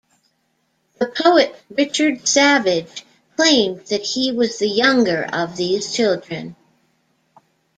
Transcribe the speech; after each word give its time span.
The 0.97 1.05
poet 1.05 1.55
Richard 1.69 2.27
Savage 2.27 3.05
claimed 3.35 3.81
that 3.91 4.01
he 4.01 4.31
was 4.31 4.57
the 4.57 4.67
younger 4.67 5.25
of 5.31 5.57
these 5.57 5.93
children. 5.93 6.55